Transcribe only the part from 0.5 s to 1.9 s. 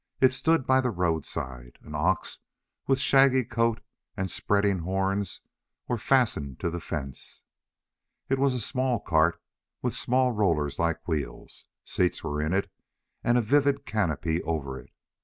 by the roadside.